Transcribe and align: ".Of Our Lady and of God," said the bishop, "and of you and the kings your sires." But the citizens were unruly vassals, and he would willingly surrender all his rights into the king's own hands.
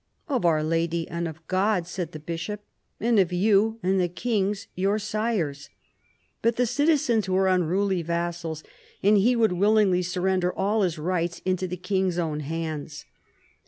".Of 0.27 0.45
Our 0.45 0.63
Lady 0.63 1.07
and 1.07 1.27
of 1.27 1.45
God," 1.45 1.85
said 1.85 2.11
the 2.11 2.19
bishop, 2.19 2.63
"and 2.99 3.19
of 3.19 3.31
you 3.31 3.77
and 3.83 4.01
the 4.01 4.07
kings 4.09 4.65
your 4.73 4.97
sires." 4.97 5.69
But 6.41 6.55
the 6.55 6.65
citizens 6.65 7.29
were 7.29 7.47
unruly 7.47 8.01
vassals, 8.01 8.63
and 9.03 9.15
he 9.15 9.35
would 9.35 9.51
willingly 9.51 10.01
surrender 10.01 10.51
all 10.51 10.81
his 10.81 10.97
rights 10.97 11.39
into 11.45 11.67
the 11.67 11.77
king's 11.77 12.17
own 12.17 12.39
hands. 12.39 13.05